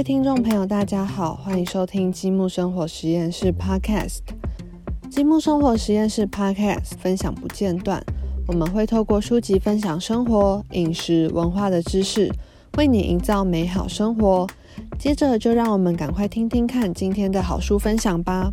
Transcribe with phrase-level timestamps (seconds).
[0.00, 4.20] 位听众朋友，大家好，欢迎收听积木生活实验室 Podcast。
[5.10, 8.02] 积木生活实验室 Podcast 分享不间断，
[8.48, 12.32] 我们会透过书籍分享生活、饮食、文化的知识，
[12.78, 14.46] 为你营造美好生活。
[14.98, 18.50] 接着就让我们赶快听听看今天的好书分享吧。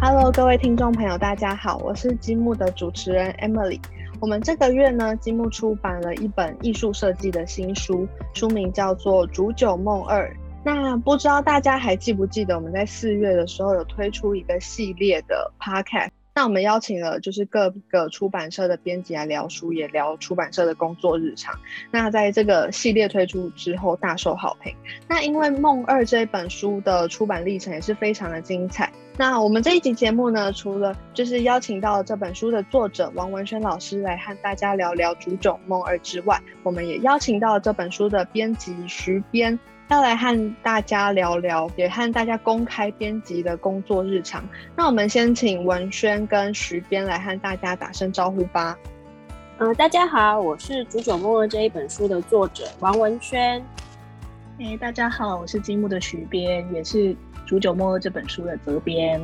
[0.00, 3.78] Hello，各位听众朋友，大家好，我是积木的主持人 Emily。
[4.20, 10.28] 我们这个月呢，积木出版了一本艺术设计的新书，书名叫做《煮酒梦二》。
[10.62, 16.10] 那不知道大家还记不记得，我们在四月的时候有推出一个系列的 Podcast。
[16.34, 21.58] 那我们邀请了就是各个出版社的编辑来聊书，也聊出版社的工作日常。
[21.90, 24.74] 那在这个系列推出之后，大受好评。
[25.08, 28.92] 那因为《梦二》这本书的出版历程也是非常的精彩。
[29.16, 39.58] 那我们这一集节目呢，除了就是邀请到这本书的作者王文轩老师来和大家聊聊《竹种梦二》之外，我们也邀请到这本书的编辑徐编。
[39.88, 44.42] 要来和大家聊聊，也和大家公开编辑的工作日常。
[44.76, 48.78] 那我们先请文轩跟徐编来和大家打声招呼吧。
[49.58, 53.60] 嗯，大家好，我是《煮酒梦二》这一本书的作者王文轩。
[54.60, 57.12] 哎，大家好，我是积木的徐编，也是
[57.50, 59.20] 《煮酒梦二》这本书的责编。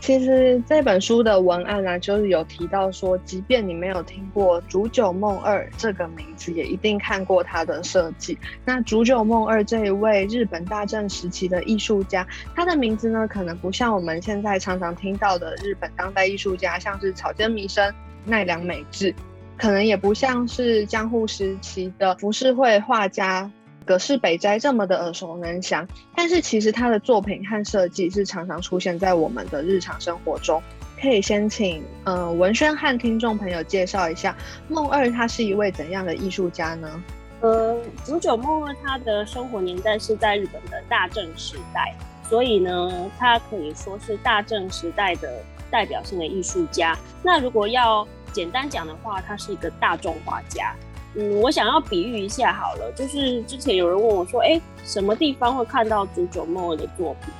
[0.00, 8.36] 其实这本书的文案呢，就是有提到说，即便你没有听过《煮酒梦二》这个名字，也一定看过它的设计。
[8.64, 19.14] 那《煮酒梦二》这一位日本大正时期的艺术家，他的名字呢，可能不像我们现在常常听到的日本当代艺术家，像是草间弥生、奈良美智，
[19.56, 23.48] 可能也不像是江户时期的浮世绘画家。
[23.88, 30.62] 葛饰北斋这么的耳熟能详，但是其实他的作品和设计是常常出现在我们的日常生活中。
[31.00, 34.36] 可以先请嗯文轩和听众朋友介绍一下
[34.68, 37.02] 梦二他是一位怎样的艺术家呢？
[37.40, 41.94] 呃，竹久梦二他的生活年代是在日本的大正时代，
[42.28, 45.40] 所以呢，他可以说是大正时代的
[45.70, 46.94] 代表性的艺术家。
[47.22, 50.74] 那如果要简单讲的话，他是一个大众画家。
[51.20, 57.34] 嗯，我想要比喻一下好了，就是之前有人问我说，哎，什么地方会看到竹久梦的作品？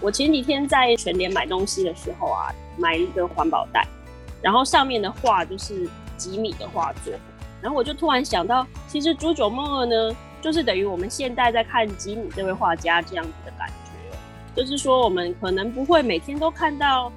[0.00, 3.86] 我前几天在全联买东西的时候啊，买一个环保袋，
[4.42, 7.14] 然后上面的画就是吉米的画作，
[7.62, 17.12] 然后我就突然想到，其实竹久梦呢，就是等于我们现代在看吉米这位画家这样子的感觉，就是说我们可能不会每天都看到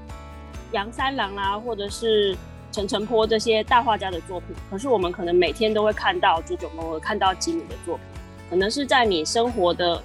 [0.73, 2.38] 杨三郎啦，或者是。
[2.73, 8.06] 陈澄波这些大画家的作品，可是我们可能每天都会看到朱九梦，看到吉米的作品，
[8.50, 10.01] 可能是在你生活的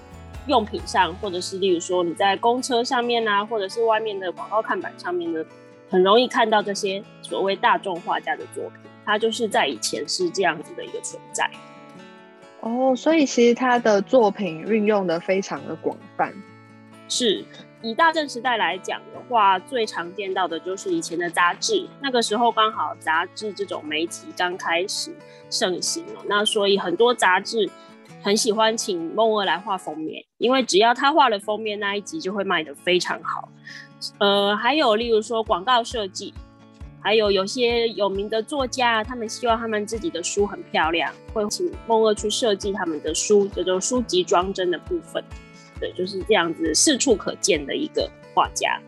[0.47, 5.43] 用品上，或者是例如说你在公车上面啊，或者是外面的广告看板上面呢，
[5.89, 8.81] 很容易看到这些所谓大众画家的作品。
[9.07, 11.51] 他就是在以前是这样子的一个存在。
[12.61, 16.35] 哦，所以其实他的作品运用的非常的广泛，
[17.09, 17.43] 是。
[17.83, 21.87] 以大正时代来讲的话，最常见到的就是以前的杂志。
[22.03, 25.15] 那个时候刚好杂志这种媒体刚开始
[25.49, 27.71] 盛行哦，那所以很多杂志
[28.21, 33.49] 很喜欢请梦二来画封面，因为只要他画了封面，那一集就会卖得非常好。
[34.19, 36.35] 呃，还有例如说广告设计，
[37.01, 45.23] 还有有些有名的作家，他们希望他们自己的书很漂亮，会请梦二去设计他们的书，叫做书籍装帧的部分。
[45.81, 48.79] 对，就是这样子，四处可见的一个画家。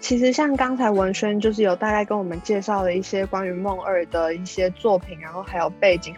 [0.00, 6.14] 其实像刚才文轩就是有大概跟我们介绍了一些关于梦二的一些作品，然后还有背景。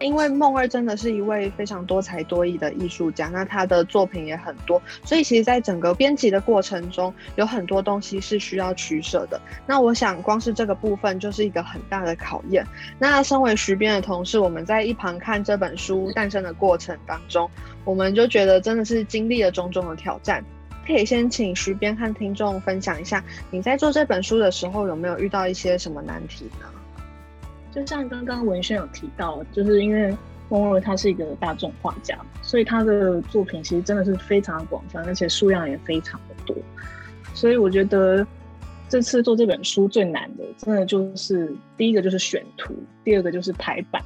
[0.00, 9.40] 因为梦二真的是一位非常多才多艺的艺术家，那他的作品也很多，所以其实在整个编辑的过程中，有很多东西是需要取舍的。
[9.66, 12.66] 那我想，光是这个部分就是一个很大的考验。
[12.98, 17.48] 那身为徐编的同事，我们在一旁看这本书诞生的过程当中，
[17.84, 20.44] 我们就觉得真的是经历了种种的挑战。
[20.86, 26.66] 可以先请徐编和听众分享一下，你在做这本书的时候有没有遇到一些什么难题呢？
[27.74, 30.16] 就像刚刚文轩有提到，就是因为
[30.50, 36.56] 翁二他是一个大众画家，所以他的作品其实真的是非常的广泛，而且数量也非常的多。
[37.34, 38.24] 所以我觉得
[38.88, 44.00] 这次做这本书最难的，真的就是第一个就是选图，第二个就是排版。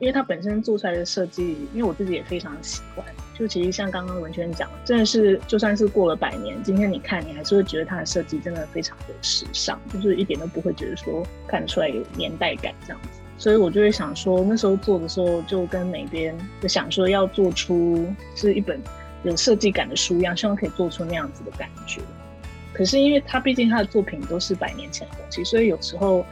[0.00, 3.04] 因为它本身做出来的设计，因为我自己也非常喜欢。
[3.40, 13.18] 就其实像刚刚文轩讲，真的是就算是过了百年，今天你看，你还是会觉得它的设计真的非常的时尚，就是一点都不会觉得说看出来有年代感这样子。
[13.38, 18.06] 所以我就会想说，那时候做的时候，就跟每边就想说要做出
[18.36, 18.78] 是一本
[19.22, 22.02] 有设计感的书一样，希望可以做出那样子的感觉。
[22.74, 26.26] 可是因为他毕竟他的作品都是百年前的东西，所以有时候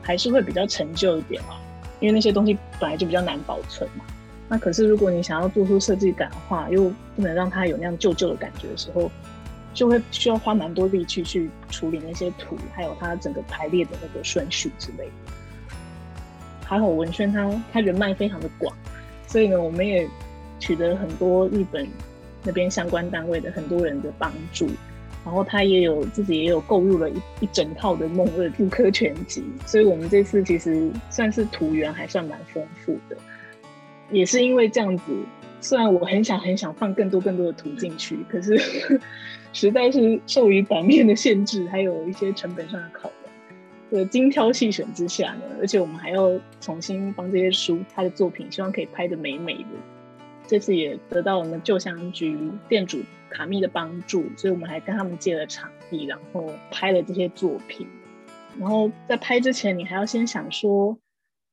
[0.00, 1.56] 还是会比较陈旧一点嘛。
[1.98, 4.04] 因为那些东西本来就比较难保存嘛。
[4.48, 9.10] 那可是如果你想要做出设计感的话，又不能让它有那样旧旧的感觉的时候，
[9.72, 15.34] 就会需要花蛮多力气去处理那些图，还有它整个排列的那个顺序之类的。
[16.64, 18.74] 还好文轩他他人脉非常的广，
[19.26, 20.08] 所以呢，我们也
[20.60, 21.86] 取得很多日本
[22.42, 24.68] 那边相关单位的很多人的帮助。
[25.24, 33.16] 然后他也有自己也有购入了一一整套的梦二复刻全集，所以我们这次其实算是图源还算蛮丰富的。
[34.10, 35.02] 也是因为这样子，
[35.60, 38.56] 虽然我很想很想放更多更多的图进去，可是
[39.52, 43.10] 实在是受于版面的限制，还有一些成本上的考
[43.90, 49.68] 量，的精挑细选之下呢，而且我们还要重新帮这些书他的作品，希望可以拍的美美的。
[50.46, 57.86] 这次也得到我们旧香局店主卡密的帮助，所以我们还跟他们借了场地，然后拍了这些作品。
[58.60, 60.98] 然后在拍之前，你还要先想说，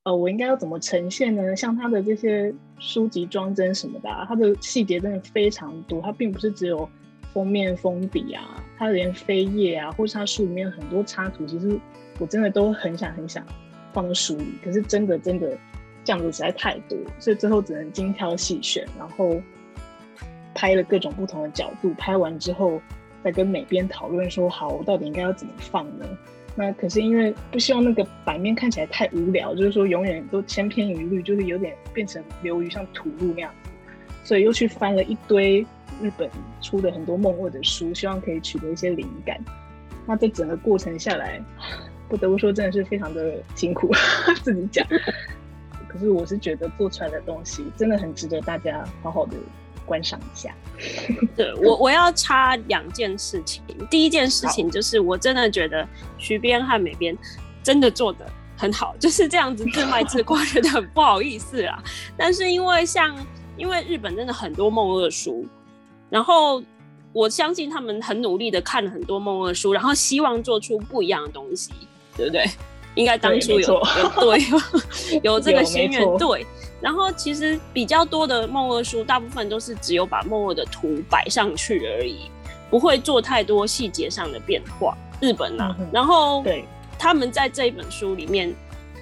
[0.04, 1.56] 呃，我应该要怎么呈现呢？
[1.56, 6.02] 像他的这些书籍装帧什么的，它的细节真的非常多。
[6.02, 6.90] 它并不是只有
[7.34, 11.80] 封面封底啊，它连扉页啊，或是它书里面很多插图，其实
[12.20, 13.46] 我真的都很想很想
[13.94, 14.54] 放在书里。
[14.64, 15.58] 可是真的真的。
[16.04, 19.40] 这样子实在太多，所以最后只能精挑细选，然后
[20.56, 21.94] 拍了各种不同的角度。
[21.94, 22.82] 拍完之后，
[23.24, 26.06] 再跟美编讨论说：“好，我到底应该要怎么放呢？”
[26.56, 33.70] 那可是因为不希望那个版面看起来太无聊，就是说永远都千篇一律，就是有点变成流于像土路那样子。
[34.24, 35.66] 所以又去翻了一堆
[36.02, 36.30] 日本
[36.62, 39.40] 出的很多梦二的书，希望可以取得一些灵感。
[40.06, 41.42] 那这整个过程下来，
[42.10, 43.90] 不得不说真的是非常的辛苦，
[44.44, 44.86] 自己讲。
[45.88, 49.36] 可是我是觉得做出来的东西真的很值得大家好好的
[49.86, 50.54] 观赏一下。
[51.36, 53.62] 对我，我要插两件事情。
[53.90, 55.88] 第一件事情就是，我真的觉得
[56.18, 57.16] 徐编和美编
[57.62, 58.26] 真的做的
[58.58, 61.84] 很好， 就是这样子自卖自夸，觉得很不好意思啊。
[62.18, 63.16] 但是因为像，
[63.58, 65.46] 因为日本真的很多梦二书，
[66.10, 66.64] 然后
[67.14, 71.72] 我相信他们很努力的看了很多梦二书，然后希望做出不一样的东西，
[72.18, 72.46] 对不对？
[72.96, 73.80] 应该当初有有
[74.20, 76.46] 对有这个心愿对，
[76.82, 82.22] 然后其实比较多的梦二书，大部分都是只有把梦二的图摆上去而已，
[82.72, 84.98] 不会做太多细节上的变化。
[85.20, 86.66] 日本呐，然后对
[86.98, 88.52] 他们在这一本书里面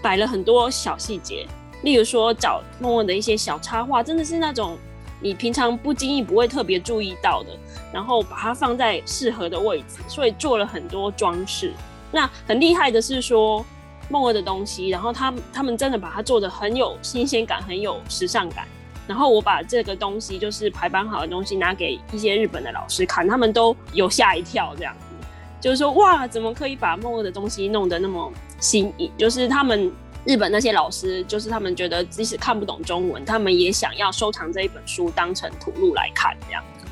[0.03, 1.47] 摆了很多小细节，
[1.83, 4.77] 例如说找梦二的一些小插画，真的是那种
[5.21, 7.49] 你平常不经意不会特别注意到的，
[7.93, 11.71] 然后把它放在适合的位置，所以做了很多装饰。
[12.11, 13.65] 那很厉害的是说。
[14.09, 18.67] 梦二的东西，然后他他们真的把它做的很有新鲜感，很有时尚感。
[19.07, 25.27] 然后我把这个东西，就是排版好的东西，拿给一些日本的老师看，他们都有吓一跳，这样子，
[25.59, 29.11] 就是说哇，怎么可以把梦二的东西弄得那么新颖？
[29.17, 29.91] 就是他们
[30.25, 36.85] 日本那些老师，就是他们觉得即使看不懂中文，他们也想要收藏这一本书当成图录来看，这样子。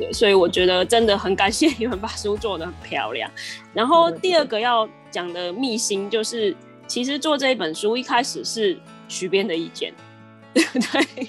[0.00, 3.30] 对，所以我觉得真的很感谢你们把书做的很漂亮。
[3.72, 4.88] 然后第二个要。
[5.16, 6.54] 讲的秘辛就是，
[6.86, 8.78] 其实做这一本书一开始是
[9.08, 9.90] 徐编的意见，
[10.52, 11.26] 对 不对？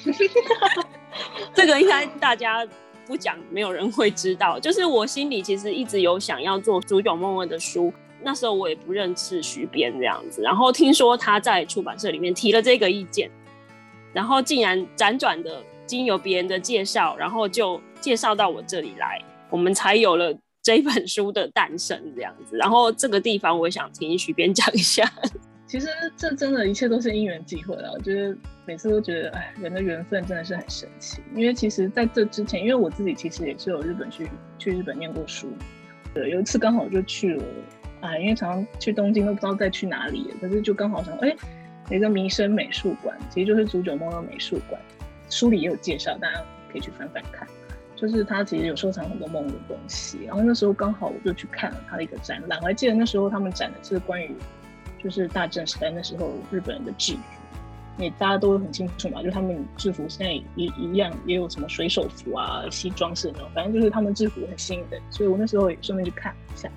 [1.56, 2.68] 这个应该大家
[3.06, 4.60] 不讲，没有人会知道。
[4.60, 13.32] 就是我心里其实一直有想要做煮酒梦梦的书，那时候我也不认识徐编这样子，然后听说他在出版社里面提了这个意见，
[14.12, 20.38] 然后竟然辗转的经由别人的介绍，然后就介绍到我这里来，我们才有了。
[20.68, 25.10] 这本书的诞生这样子，然后这个地方我想听徐编讲一下。
[25.66, 27.92] 其实这真的一切都是因缘际会啊。
[27.94, 31.22] 我觉得每次都觉得，哎，人的缘分真的是很神奇。
[31.34, 35.48] 因为其实在这之前，因为我自己其实也是有日本去去日本念过书，
[36.14, 37.44] 对，有一次刚好就去了，
[38.02, 41.34] 啊，因为常常去东京都不知道再去哪里，可是就刚好想，哎，
[41.90, 44.82] 一个民生美术馆，其实就是竹久梦的美术馆，
[45.30, 47.48] 书里也有介绍，大家可以去翻翻看。
[47.98, 52.60] 就是他其实有收藏很多梦的东西，然后那时候刚好我就去看了他的一个展览。
[52.62, 54.36] 我还记得那时候他们展的是关于，
[55.04, 57.20] 就是大正时代那时候日本人的制服，
[57.98, 64.98] 你大家都很清楚嘛，就他们制服现在也一样，也有什么水手服啊、西装式那种，反正就是他们制服很新的。
[65.10, 66.70] 所以我那时候也顺便去看一下，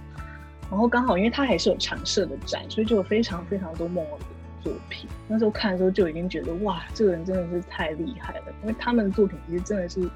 [0.70, 4.24] 然后刚好因为他还是有常设的展，所以就有非常非常多梦的
[4.62, 5.06] 作品。
[5.28, 10.10] 那时候看的时候就已经觉得哇，这个人真的是太厉害了，因为他们的作品其实真的是。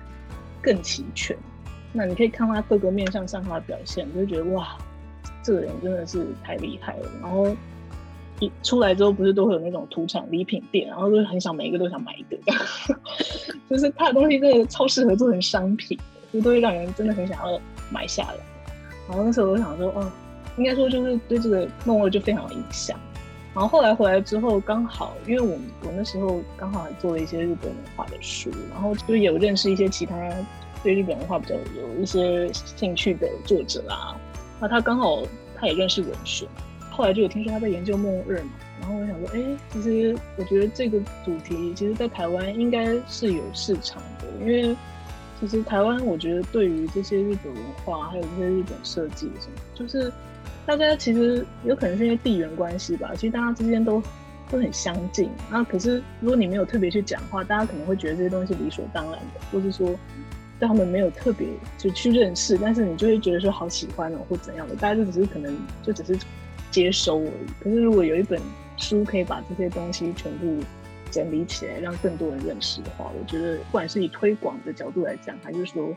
[0.65, 1.37] 更齐全，
[1.93, 4.77] 那你可以看他各个面向上他的表现，你就觉得哇，
[5.43, 7.09] 这个人真的是太厉害了。
[7.21, 7.55] 然后
[8.41, 12.39] 一出来之后，不是都会有那种土产礼品店，然后就很想每一个都想买一个，
[13.69, 15.99] 就是他的东西真的超适合做成商品，
[16.33, 17.61] 就都会让人真的很想要
[17.93, 18.35] 买下来。
[19.07, 20.11] 然后那时候我想说，哦，
[20.57, 22.99] 应该说就是对这个梦二就非常有影响。
[23.55, 30.17] 然后后来回来之后，刚好因为我我那时候刚好还做了一些日本文化的书，然后就有认识一些其他
[30.83, 34.19] 对日本文化比较有一些兴趣的作者啊。
[34.61, 35.23] 那他刚好
[35.57, 36.49] 他也认识文学，
[36.91, 38.51] 后来就有听说他在研究末日嘛。
[38.81, 44.77] 然后我想说，哎，其实我觉得这个主题，其实在台湾应该是有市场的，因为
[45.41, 50.13] 其实台湾我觉得对于这些日本文化，还有这些日本设计什么，就是
[50.67, 54.03] 大家其实有可能是因为地缘关系吧，其实大家之间都
[54.51, 55.29] 都很相近。
[55.51, 59.89] 那可是如果你没有特别去讲话，大家可能会觉得这些东西理所当然的，或是说
[60.59, 66.19] 对他们没有特别就去认识，但是你就会觉得说好喜欢哦，或怎样的，大家就只是可能就只是
[66.71, 67.63] 接收而已。
[67.63, 68.41] 可是如果有一本
[68.77, 70.61] 书可以把这些东西全部
[71.11, 75.95] 整理起来，让更多人认识的话，我觉得不管是以推广的角度来讲，还是说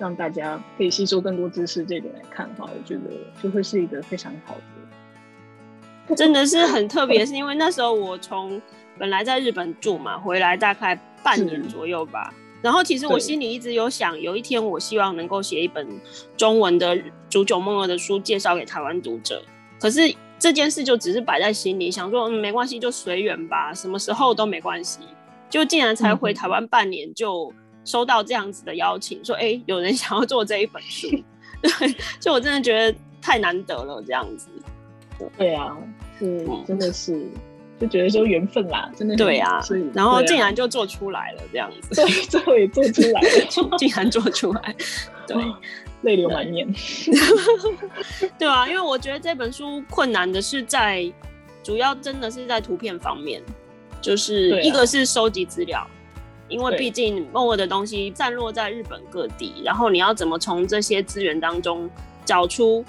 [0.00, 3.02] 让大家可以吸收更多知识这点来看的话，我觉得
[3.40, 6.14] 就会是一个非常好的。
[6.16, 8.60] 真的是很特别，是因为那时候我从
[8.98, 12.34] 本来在日本住嘛，回来大概半年左右吧。
[12.60, 15.86] 然后其实我心里一直有想，有一天我希望能够写一本
[16.36, 19.42] 中文的煮酒梦儿的书，介绍给台湾读者。
[19.78, 20.12] 可是。
[20.42, 25.00] 这件事就只是摆在心里，想说嗯没关系，就随缘吧，什么时候都没关系。
[25.50, 27.52] 就竟然才回台湾半年，就
[27.84, 31.08] 收到这样子的邀请，说哎有人 想要做这一本书，
[31.62, 34.48] 对， 就我真的觉得太难得了，这样子。
[35.36, 35.76] 对啊，
[36.18, 37.26] 是真的是
[37.78, 39.60] 就觉得说缘分啦，真的对啊，
[39.92, 44.74] 然后竟然就做出来了，这样子，对，最后也做出来了， 竟然做出来，
[45.26, 45.36] 对。
[46.02, 46.66] 泪流满面，
[48.38, 51.12] 对啊，因为我觉得这本书困难的是在，
[51.62, 53.42] 主要真的是在图片方面，
[54.00, 55.86] 就是一个是收集资料，
[56.50, 61.88] 因为毕竟梦二的东西散落在日本各地，然后你要怎么从这些资源当中
[62.24, 62.84] 找出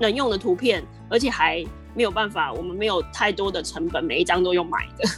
[0.00, 5.08] 能用的图片，而且还没有办法，我们没有太多的成本，每一张都用买的，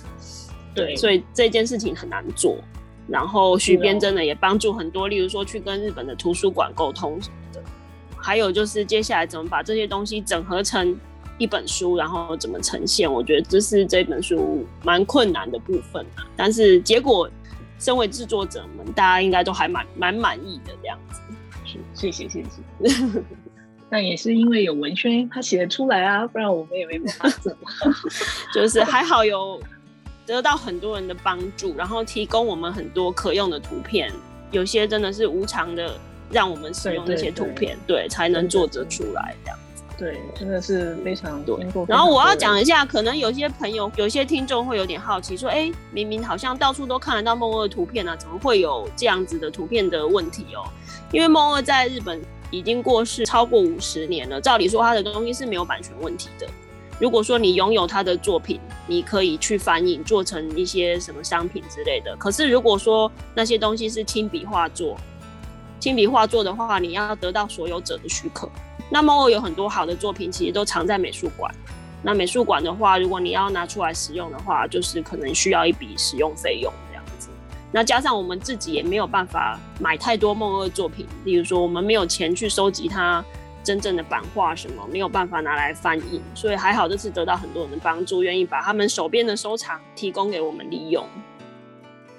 [0.75, 2.59] 对，所以这件事情很难做。
[3.09, 7.62] 然后徐编真的也帮助很多，例如说去跟日本的图书馆沟通什么的，
[8.16, 10.99] 还有就是接下来怎么把这些东西整合成
[11.38, 16.26] 一本书，然后怎么呈现，我觉得这是这本书蛮困难的部分啊。
[16.37, 17.31] 但是结果，
[17.78, 21.21] 身为制作者们，大家应该都还蛮蛮满意的这样子。
[21.64, 23.23] 是，谢谢谢谢。
[23.88, 27.56] 那也是因为有文轩他写得出来啊，不然我们也没办法做。
[28.54, 29.61] 就是还好有。
[30.26, 34.12] 得到很多人的帮助，然后提供我们很多可用的图片，
[34.50, 35.97] 有些真的是无偿的，
[36.33, 39.66] 让我们使用那些图片，对，才能做得出来这样子。
[39.99, 41.59] 对，真的是非常多。
[41.88, 50.69] 然后我要讲一下，可能有些朋友、有些听众会有点好奇，说：“哎，明明好像到处都看得到梦二图片啊，怎么会有这样子的图片的问题哦？”
[51.12, 56.47] 因为梦二在日本已经过世超过五十年了，照理说他的东西是没有版权问题的。
[56.99, 62.17] 如果说你拥有他的作品，你可以去翻印做成一些什么商品之类的。
[62.17, 64.97] 可是如果说那些东西是亲笔画作，
[65.87, 68.50] 亲笔画作的话，你要得到所有者的许可。
[68.90, 71.55] 那么我有很多好的作品，其实都藏在美术馆。
[72.02, 77.28] 那美术馆的话，如果你要拿出来使用的话，就是可能需要一笔使用费用这样子。
[77.71, 83.25] 那加上我们自己也没有办法买太多梦二作品，例如说我们没有钱去收集它。
[83.62, 91.05] 真正的版画什么没有办法拿来翻译，所以还好这次得到很多人的帮助，愿意把他们手边的收藏提供给我们利用。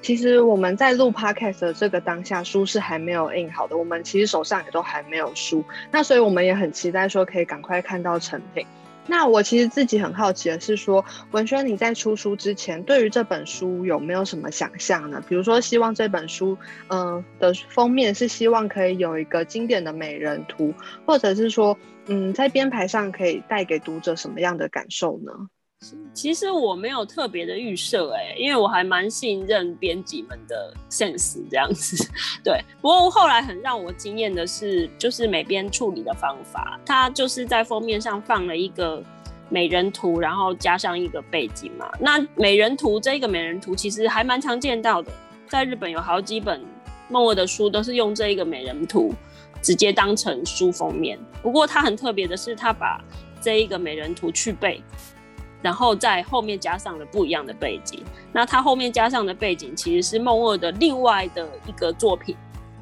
[0.02, 8.66] 其实我们在录 podcast 的这个当下，书是还没有印好的，我们其实手上也都还没有书，那所以我们也很期待说可以赶快看到成品。
[9.10, 15.24] 那我其实自己很好奇的是，说文轩你在出书之前，对于这本书有没有什么想象呢？
[15.30, 16.58] 比如说，希望这本书，
[16.90, 20.74] 嗯，的封面是希望可以有一个经典的美人图，
[21.06, 21.78] 或者是说，
[22.08, 25.32] 嗯，在编排上可以带给读者什么样的感受呢？
[26.14, 31.96] 其实我没有特别的预设哎，因为我还蛮信任编辑们的 sense 这样子。
[32.44, 39.04] 对，不过后来很让我惊艳的是，就是美编处理的方法，它就是在封面上放了一个
[39.48, 41.88] 美人图，然后加上一个背景嘛。
[42.00, 45.12] 那美人图这个美人图其实还蛮常见到的，
[45.48, 46.66] 在日本有好几本
[47.10, 49.14] 梦二的书都是用这一个美人图
[49.62, 51.20] 直接当成书封面。
[51.44, 53.00] 不过它很特别的是，它把
[53.40, 54.82] 这一个美人图去背。
[55.62, 62.36] 然后在后面加上了不一样的背景，那他后面加上的背景其实是梦二的另外的一个作品，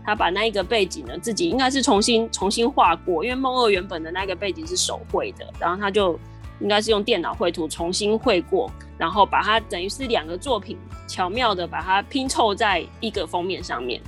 [0.03, 6.19] 他把那一个背景呢自己应该是重新重新画过，因为梦二原本的那个背景是手绘的，然后他就
[6.59, 10.77] 应该是用电脑绘图重新绘过，然后把它等于是两个作品
[11.07, 14.01] 巧妙的把它拼凑在一个封面上面，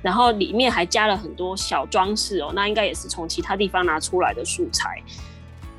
[0.00, 5.02] 然后里面还加了很多小装饰哦，那应该也是从其他地方拿出来的素材。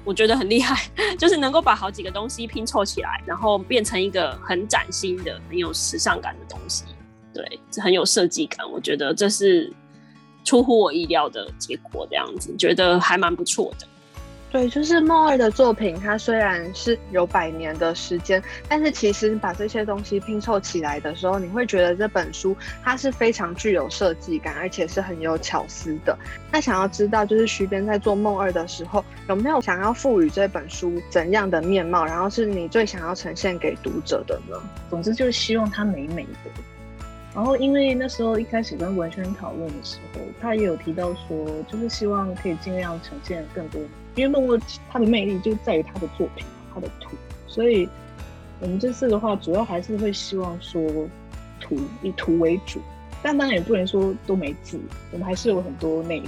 [0.08, 6.86] 我觉得很厉害， 就是能够把好几个东西拼凑起来，然后变成一个很崭新的、很有时尚感的东西。
[7.34, 8.66] 对，这很有设计感。
[8.72, 9.72] 我觉得这是
[10.46, 13.86] 出乎我意料的结果，这样子觉得还蛮不错的。
[14.50, 26.18] 对，就是梦二的作品，它虽然是有百年的时间，但是其实把这些东西拼凑起来的时候，你会觉得这本书它是非常具有设计感，而且是很有巧思的。
[26.50, 34.58] 那想要知道，就是徐编在做梦二的时候，有没有想要赋予这本书怎样的面貌，然后是你最想要呈现给读者的呢？
[34.90, 36.50] 总之就是希望它美美的。
[37.36, 43.80] 然后，因为那时候一开始跟文轩讨论的时候，他也有提到说，就是希望可以尽量呈现更多。
[44.18, 44.60] 因为梦二
[44.90, 47.16] 它的魅力就在于他的作品，他的图。
[47.48, 47.88] 所以，
[48.60, 50.82] 我们这次的话，主要还是会希望说，
[51.62, 52.82] 图以图为主，
[53.24, 54.78] 但当然也不能说都没字，
[55.14, 56.28] 我们还是有很多内容。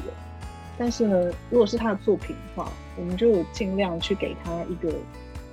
[0.78, 4.94] 但是呢，如果是他的作品的话，我们就尽量去给他一个。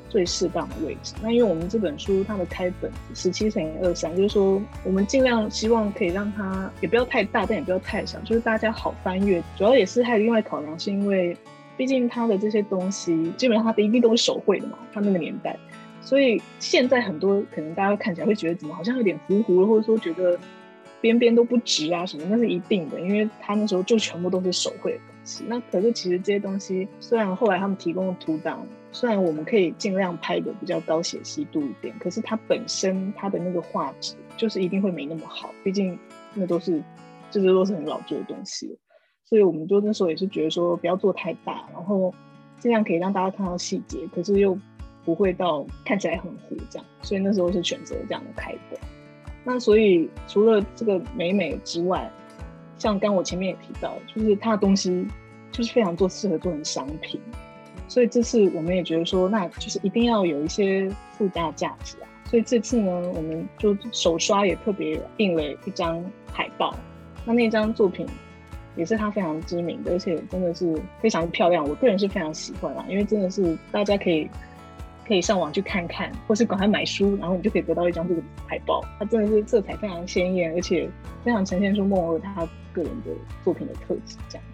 [0.09, 1.15] 最适当的位置。
[1.21, 9.43] 那因为我们这本书它的开本十七乘以二三，就是说我们尽量希望可以让它也不要太大，但也不要太小，就是大家好翻阅。
[9.57, 11.37] 主要也是还有另外考量，是因为
[11.77, 15.57] 毕竟他的这些东西基本上他的一定都是手绘的嘛，他那个年代，
[16.01, 20.39] 所以现在很多可能大家看起来会觉得怎么好像有点糊糊了，或者说觉得
[21.01, 25.45] 边边都不直啊什么，那是一定的，因为他那时候就全部都是手绘的东西。
[25.49, 28.67] 那可是其实这些东西虽然后来他们提供的图档。
[28.93, 35.99] 虽然我们可以尽量拍的比较高解析度一点，可是它本身它的那个画质就是一定会没那么好，毕竟
[36.33, 36.83] 那都是
[37.31, 38.75] 这些都是很老旧的东西，
[39.29, 42.15] 所以我们就那时候也是觉得说不要做太大，然后
[42.59, 44.57] 尽量可以让大家看到细节，可是又
[45.05, 48.79] 不会到看起来很糊这样，所以那时候是选择这样的开本。
[49.45, 52.09] 那所以除了这个美美之外，
[52.79, 55.07] 像刚我前面也提到，就是它的东西
[55.51, 57.21] 就是非常做适合做成商品。
[57.89, 62.09] 所以这次我们也觉得说，那就是一定要有一些附加价值啊。
[62.25, 66.75] 所以这次呢，我们就手刷也特别印了一张海报。
[67.25, 68.07] 那那张作品
[68.77, 71.67] 也是他非常知名的，而且真的是非常漂亮。
[71.67, 74.29] 我个人是非常喜欢啦，因为真的是大家可以
[75.09, 78.85] 可以上网去看看，或是赶快买书，然后你就可以得到一张这个海报。
[78.99, 80.89] 它真的是色彩非常鲜艳，而且
[81.25, 83.11] 非常呈现出梦二他个人的
[83.43, 84.45] 作品的特质，这样。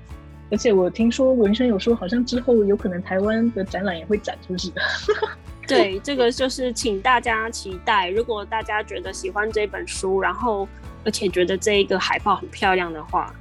[0.51, 4.83] 而且我听说文轩有说，好像之后有可能台湾的展览也会展出去的。
[5.67, 8.11] 对，这个就是请大家期待。
[8.11, 10.69] 如果大家觉得喜欢这本书，然后
[11.05, 13.35] 而且觉得这一个海报很漂亮的话，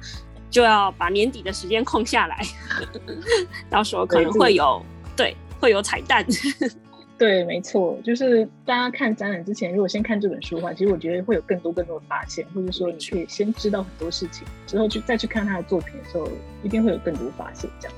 [0.52, 2.38] 就要把年底的时间空下来，
[3.68, 4.80] 到时候可能会有
[5.16, 6.24] 对会有彩蛋。
[7.18, 16.28] 对，没错，就是大家看展览之前，如果先看这本书的话，其实我觉得会有更多更多的发现，或者说你可以先知道很多事情，之后去再去看他的作品的时候，
[16.64, 17.70] 一定会有更多发现。
[17.80, 17.96] 这样。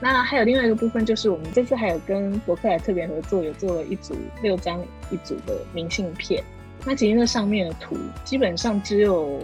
[0.00, 6.42] 那还有另外一个部分，就是我们这次还有跟博客来特别合作，有做了一组六张一组的明信片。
[6.86, 9.42] 那其实那上面的图基本上只有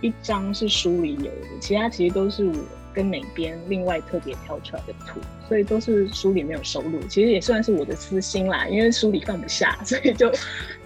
[0.00, 2.54] 一张是书里有的，其他其实都是我。
[2.94, 6.98] 跟美编另外特别挑出来的图，所以都是书里没有收录。
[7.08, 10.28] 其实也算是我的私心啦，因为书里放不下，所以就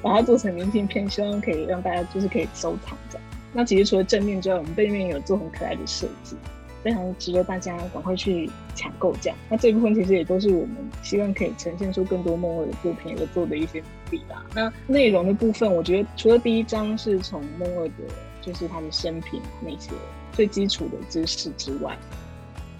[0.03, 3.27] 把它做成明信片，希望可以让大家就是可以收藏这样。
[3.55, 6.37] 那其实除了正面之外，我们背面有做很可爱的设计，
[6.83, 9.38] 非常值得大家赶快去抢购这样。
[9.48, 14.44] 那这部分其实也都是我们希望可以呈现出更多梦二的作品而做的一些努力啦。
[14.55, 17.94] 那内容的部分，我觉得除了第一章是从梦二的，
[18.42, 19.92] 就是他的生平那些。
[20.33, 21.94] 最基础的知识之外，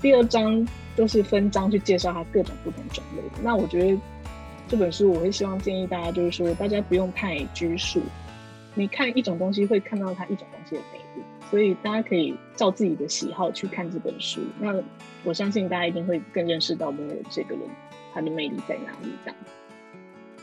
[0.01, 3.42] 第二章都是分章去介绍它各种不同种类的。
[3.42, 4.01] 那我觉得
[4.68, 8.01] 这本书我会希望建议大家，就是说大家不用太拘束，
[8.75, 14.40] 你看一种东西会看到它一种东西的美丽，所以大家可以照自己的喜好去看这本书。
[14.59, 14.75] 那
[15.25, 17.68] 我相信大家一定会更认识到摩尔这个人
[18.14, 19.12] 他的魅力在哪里。
[19.22, 19.37] 这样。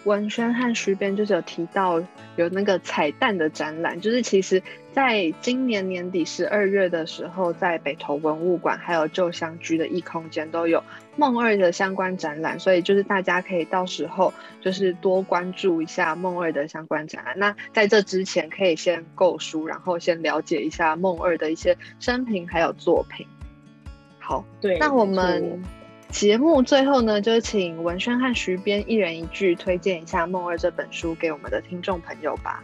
[0.05, 2.01] 文轩和徐编就是有提到
[2.35, 4.61] 有那个彩蛋的展览，就是其实
[4.93, 10.83] 在今年年底十二月的时候，在北投文物馆还有旧香居的异空间都有
[11.17, 17.37] 梦二的相关展览，所以就是大家可以到时候就是多关注一下梦二的相关展览。
[17.37, 23.27] 那在这之前可以先购书，然后先了解一下梦二的一些生平还有作品。
[24.17, 25.61] 好，对，那我们。
[26.09, 32.63] 节目最后呢，就请文轩和徐编一人一句推荐一下《梦二》这本书给我们的听众朋友吧。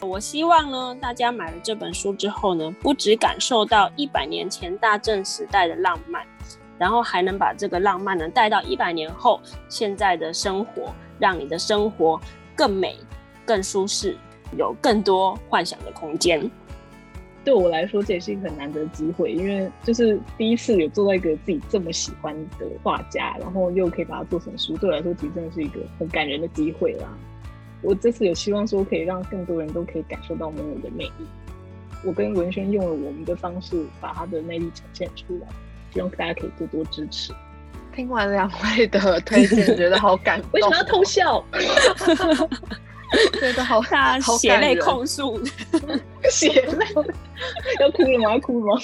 [0.00, 6.24] 我希望呢，大家买了这本书之后呢，不只感受到一百年前大正时代的浪漫，
[6.78, 12.18] 然后还能把这个浪漫呢带到一百年后现在的生活，让你的生活
[12.54, 12.98] 更美、
[13.44, 14.16] 更舒适，
[14.56, 16.50] 有更多幻想的空间。
[17.46, 27.06] 对我来说这也是一个很难得的机会，因为就是第一次有做到一个自己这么喜欢的画家，然后又可以把它做成书，对我来说其实真的是一个很感人的机会啦。
[27.82, 31.26] 我这次有希望说可以让更多人都可以感受到梦尔的魅力。
[32.04, 35.46] 我跟文轩用了我们的方式把他的魅力呈现出来，
[35.94, 37.32] 希望大家可以多多支持。
[37.94, 40.50] 听完两位的推荐，觉得好感动。
[40.54, 41.44] 为什么要偷笑？
[43.40, 45.40] 觉得好大，血泪控诉，
[46.30, 46.86] 血泪
[47.80, 48.32] 要哭了吗？
[48.32, 48.82] 要哭了吗？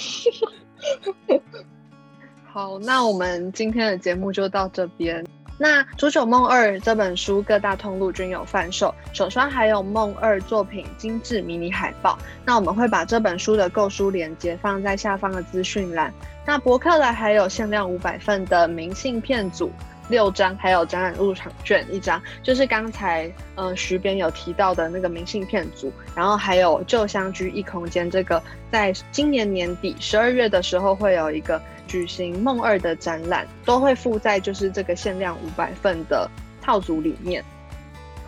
[2.51, 5.25] 好，那我们今天的节目就到这边。
[5.55, 12.17] 那《煮酒梦二》这本书各大通路均有贩售，手上还有梦二作品精致迷你海报。
[12.43, 16.11] 那我们会把这本书的购书链接放在下方的资讯栏。
[16.45, 19.71] 那博客来还有限量五百份的明信片组
[20.09, 25.91] 六张，还有展览入场券一张，就是刚才嗯徐编有提到的那个明信片组。
[26.15, 31.61] 然后还有旧香居一空间，这个在今年年底十二月的时候会有一个。
[31.85, 36.27] 举行梦二的展览都会附在就是这个限量五百份的
[36.61, 37.43] 套组里面。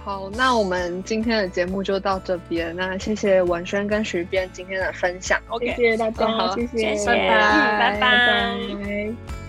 [0.04, 2.76] 好，那我们今天的节目就到这边。
[2.76, 5.42] 那谢谢文轩跟徐编今天的分享。
[5.48, 9.45] OK，谢谢大家，谢谢，拜拜，拜拜。